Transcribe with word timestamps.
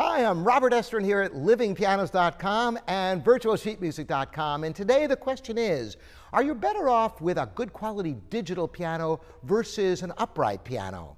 am 0.00 0.44
Robert 0.44 0.72
Estrin 0.72 1.04
here 1.04 1.20
at 1.20 1.32
livingpianos.com 1.32 2.78
and 2.86 3.24
virtualsheetmusic.com. 3.24 4.64
And 4.64 4.74
today 4.74 5.06
the 5.06 5.16
question 5.16 5.58
is 5.58 5.96
Are 6.32 6.42
you 6.42 6.54
better 6.54 6.88
off 6.88 7.20
with 7.20 7.38
a 7.38 7.50
good 7.54 7.72
quality 7.72 8.16
digital 8.30 8.68
piano 8.68 9.20
versus 9.42 10.02
an 10.02 10.12
upright 10.18 10.64
piano? 10.64 11.16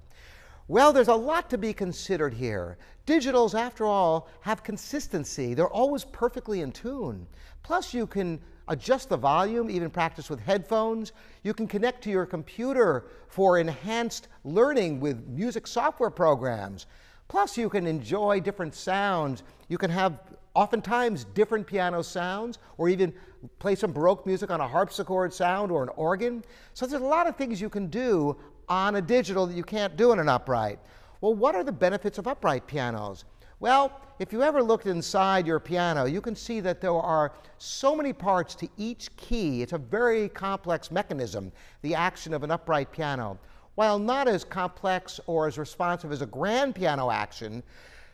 Well, 0.67 0.93
there's 0.93 1.09
a 1.09 1.15
lot 1.15 1.49
to 1.49 1.57
be 1.57 1.73
considered 1.73 2.33
here. 2.33 2.77
Digitals, 3.05 3.53
after 3.53 3.85
all, 3.85 4.29
have 4.41 4.63
consistency. 4.63 5.53
They're 5.53 5.67
always 5.67 6.05
perfectly 6.05 6.61
in 6.61 6.71
tune. 6.71 7.27
Plus, 7.61 7.93
you 7.93 8.07
can 8.07 8.39
adjust 8.69 9.09
the 9.09 9.17
volume, 9.17 9.69
even 9.69 9.89
practice 9.89 10.29
with 10.29 10.39
headphones. 10.39 11.11
You 11.43 11.53
can 11.53 11.67
connect 11.67 12.01
to 12.05 12.09
your 12.09 12.25
computer 12.25 13.07
for 13.27 13.59
enhanced 13.59 14.29
learning 14.45 15.01
with 15.01 15.27
music 15.27 15.67
software 15.67 16.09
programs. 16.09 16.87
Plus, 17.27 17.57
you 17.57 17.69
can 17.69 17.87
enjoy 17.87 18.39
different 18.39 18.75
sounds. 18.75 19.43
You 19.67 19.77
can 19.77 19.89
have 19.89 20.19
oftentimes 20.53 21.23
different 21.23 21.65
piano 21.65 22.01
sounds, 22.01 22.59
or 22.77 22.89
even 22.89 23.13
play 23.59 23.75
some 23.75 23.91
Baroque 23.91 24.25
music 24.25 24.51
on 24.51 24.61
a 24.61 24.67
harpsichord 24.67 25.33
sound 25.33 25.71
or 25.71 25.83
an 25.83 25.89
organ. 25.95 26.43
So 26.73 26.85
there's 26.85 27.01
a 27.01 27.05
lot 27.05 27.27
of 27.27 27.35
things 27.35 27.59
you 27.59 27.69
can 27.69 27.87
do 27.87 28.37
on 28.69 28.95
a 28.95 29.01
digital 29.01 29.47
that 29.47 29.55
you 29.55 29.63
can't 29.63 29.97
do 29.97 30.11
in 30.11 30.19
an 30.19 30.29
upright. 30.29 30.79
Well, 31.21 31.33
what 31.33 31.55
are 31.55 31.63
the 31.63 31.71
benefits 31.71 32.17
of 32.17 32.27
upright 32.27 32.67
pianos? 32.67 33.25
Well, 33.59 33.99
if 34.19 34.31
you 34.33 34.43
ever 34.43 34.61
looked 34.61 34.87
inside 34.87 35.47
your 35.47 35.59
piano, 35.59 36.05
you 36.05 36.21
can 36.21 36.35
see 36.35 36.59
that 36.59 36.81
there 36.81 36.93
are 36.93 37.31
so 37.57 37.95
many 37.95 38.13
parts 38.13 38.55
to 38.55 38.67
each 38.77 39.15
key. 39.15 39.61
It's 39.61 39.73
a 39.73 39.77
very 39.77 40.29
complex 40.29 40.91
mechanism, 40.91 41.51
the 41.81 41.95
action 41.95 42.33
of 42.33 42.43
an 42.43 42.51
upright 42.51 42.91
piano. 42.91 43.39
While 43.75 43.97
not 43.97 44.27
as 44.27 44.43
complex 44.43 45.19
or 45.25 45.47
as 45.47 45.57
responsive 45.57 46.11
as 46.11 46.21
a 46.21 46.27
grand 46.27 46.75
piano 46.75 47.09
action, 47.09 47.63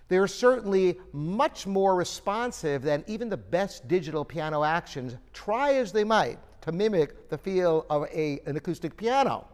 they're 0.07 0.27
certainly 0.27 0.97
much 1.13 1.67
more 1.67 1.95
responsive 1.95 2.81
than 2.81 3.03
even 3.07 3.29
the 3.29 3.38
best 3.38 3.87
digital 3.87 4.25
piano 4.25 4.63
actions, 4.63 5.15
try 5.33 5.73
as 5.73 5.91
they 5.91 6.03
might 6.03 6.39
to 6.61 6.71
mimic 6.71 7.30
the 7.30 7.37
feel 7.37 7.85
of 7.89 8.05
a, 8.13 8.39
an 8.45 8.57
acoustic 8.57 8.97
piano. 8.97 9.45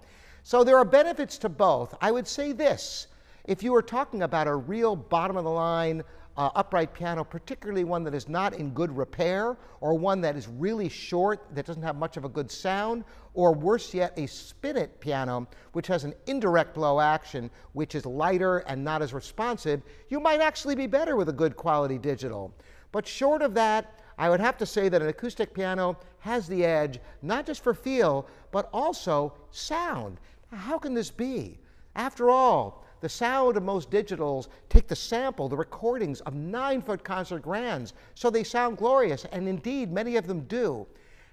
So 0.44 0.64
there 0.64 0.78
are 0.78 0.86
benefits 0.86 1.38
to 1.40 1.50
both. 1.50 1.96
I 2.02 2.12
would 2.12 2.28
say 2.28 2.52
this 2.52 3.08
if 3.46 3.64
you 3.64 3.74
were 3.74 3.82
talking 3.82 4.24
about 4.24 4.48
a 4.48 4.56
real 4.56 4.96
bottom 4.96 5.38
of 5.38 5.44
the 5.44 5.50
line 5.50 6.04
uh, 6.38 6.50
upright 6.56 6.94
piano, 6.94 7.24
particularly 7.24 7.84
one 7.84 8.04
that 8.04 8.14
is 8.14 8.28
not 8.28 8.54
in 8.54 8.72
good 8.72 8.96
repair, 8.96 9.58
or 9.80 9.94
one 9.94 10.22
that 10.22 10.36
is 10.36 10.48
really 10.48 10.90
short, 10.90 11.48
that 11.54 11.66
doesn't 11.66 11.84
have 11.84 11.96
much 11.96 12.18
of 12.18 12.26
a 12.26 12.30
good 12.30 12.52
sound, 12.52 13.04
or 13.34 13.54
worse 13.54 13.94
yet, 13.94 14.14
a 14.18 14.26
spinet 14.28 15.00
piano, 15.00 15.48
which 15.72 15.88
has 15.88 16.04
an 16.04 16.14
indirect 16.28 16.74
blow 16.74 17.00
action, 17.00 17.50
which 17.74 17.96
is 17.96 18.06
lighter 18.06 18.60
and 18.60 18.84
not 18.84 19.02
as 19.02 19.14
responsive, 19.14 19.82
you 20.10 20.20
might 20.20 20.42
actually 20.42 20.76
be 20.76 20.88
better 20.88 21.16
with 21.16 21.30
a 21.30 21.34
good 21.34 21.56
quality 21.56 21.98
digital. 21.98 22.54
But 22.92 23.08
short 23.08 23.42
of 23.42 23.54
that, 23.56 24.00
I 24.18 24.30
would 24.30 24.40
have 24.40 24.58
to 24.60 24.66
say 24.66 24.88
that 24.90 25.02
an 25.02 25.10
acoustic 25.10 25.54
piano 25.54 25.98
has 26.20 26.48
the 26.48 26.64
edge, 26.64 27.00
not 27.22 27.46
just 27.46 27.62
for 27.62 27.74
feel, 27.74 28.28
but 28.52 28.70
also 28.72 29.34
sound. 29.52 30.20
How 30.52 30.78
can 30.78 30.94
this 30.94 31.12
be? 31.12 31.60
After 31.96 32.30
all, 32.30 32.85
the 33.06 33.10
sound 33.10 33.56
of 33.56 33.62
most 33.62 33.92
digitals 33.92 34.48
take 34.68 34.88
the 34.88 34.96
sample, 34.96 35.48
the 35.48 35.56
recordings 35.56 36.22
of 36.22 36.34
nine 36.34 36.82
foot 36.82 37.04
concert 37.04 37.44
grands, 37.44 37.94
so 38.16 38.32
they 38.32 38.44
sound 38.44 38.78
glorious, 38.78 39.26
and 39.26 39.48
indeed 39.48 39.92
many 39.92 40.16
of 40.16 40.26
them 40.26 40.40
do. 40.46 40.88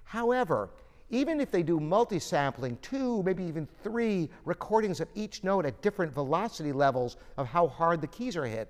However, 0.05 0.69
even 1.09 1.41
if 1.41 1.51
they 1.51 1.63
do 1.63 1.81
multi 1.81 2.19
sampling, 2.19 2.77
two, 2.83 3.23
maybe 3.23 3.43
even 3.45 3.67
three 3.83 4.29
recordings 4.45 5.01
of 5.01 5.09
each 5.15 5.45
note 5.45 5.65
at 5.65 5.81
different 5.81 6.13
velocity 6.13 6.73
levels 6.73 7.17
of 7.39 7.47
how 7.47 7.69
hard 7.69 8.03
the 8.03 8.07
keys 8.07 8.37
are 8.37 8.45
hit, 8.45 8.69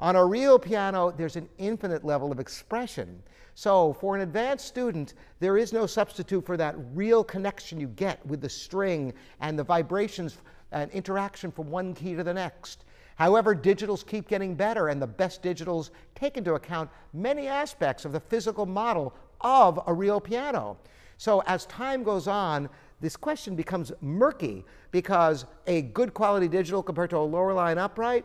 on 0.00 0.16
a 0.16 0.24
real 0.24 0.58
piano, 0.58 1.12
there's 1.16 1.36
an 1.36 1.48
infinite 1.58 2.04
level 2.04 2.30
of 2.30 2.38
expression. 2.38 3.22
So, 3.54 3.92
for 3.94 4.14
an 4.14 4.22
advanced 4.22 4.66
student, 4.66 5.14
there 5.40 5.58
is 5.58 5.72
no 5.72 5.86
substitute 5.86 6.46
for 6.46 6.56
that 6.56 6.76
real 6.94 7.24
connection 7.24 7.80
you 7.80 7.88
get 7.88 8.24
with 8.24 8.40
the 8.40 8.48
string 8.48 9.12
and 9.40 9.58
the 9.58 9.64
vibrations 9.64 10.38
and 10.70 10.90
interaction 10.92 11.50
from 11.50 11.68
one 11.68 11.94
key 11.94 12.14
to 12.14 12.22
the 12.22 12.32
next. 12.32 12.84
However, 13.16 13.56
digitals 13.56 14.06
keep 14.06 14.28
getting 14.28 14.54
better, 14.54 14.88
and 14.88 15.02
the 15.02 15.08
best 15.08 15.42
digitals 15.42 15.90
take 16.14 16.36
into 16.36 16.54
account 16.54 16.88
many 17.12 17.48
aspects 17.48 18.04
of 18.04 18.12
the 18.12 18.20
physical 18.20 18.64
model 18.64 19.12
of 19.40 19.80
a 19.88 19.92
real 19.92 20.20
piano. 20.20 20.76
So, 21.16 21.42
as 21.48 21.66
time 21.66 22.04
goes 22.04 22.28
on, 22.28 22.68
this 23.00 23.16
question 23.16 23.56
becomes 23.56 23.90
murky 24.00 24.64
because 24.92 25.46
a 25.66 25.82
good 25.82 26.14
quality 26.14 26.46
digital 26.46 26.80
compared 26.80 27.10
to 27.10 27.16
a 27.16 27.18
lower 27.18 27.52
line 27.52 27.78
upright, 27.78 28.24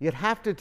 you'd 0.00 0.14
have 0.14 0.42
to, 0.42 0.54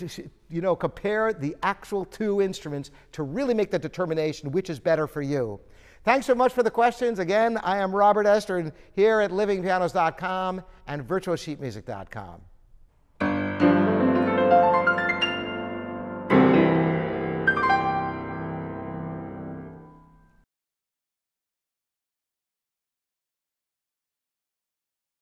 you 0.49 0.61
know, 0.61 0.75
compare 0.75 1.33
the 1.33 1.55
actual 1.63 2.05
two 2.05 2.41
instruments 2.41 2.91
to 3.13 3.23
really 3.23 3.55
make 3.55 3.71
the 3.71 3.79
determination 3.79 4.51
which 4.51 4.69
is 4.69 4.79
better 4.79 5.07
for 5.07 5.23
you. 5.23 5.59
Thanks 6.03 6.27
so 6.27 6.35
much 6.35 6.53
for 6.53 6.63
the 6.63 6.71
questions. 6.71 7.19
Again, 7.19 7.57
I 7.57 7.77
am 7.77 7.93
Robert 7.93 8.25
Estrin 8.25 8.71
here 8.93 9.19
at 9.19 9.31
livingpianos.com 9.31 10.63
and 10.87 11.07
virtualsheetmusic.com. 11.07 12.41